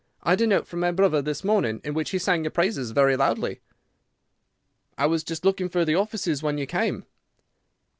[0.23, 2.89] I had a note from my brother this morning in which he sang your praises
[2.89, 3.61] very loudly.'
[4.97, 7.05] "'I was just looking for the offices when you came.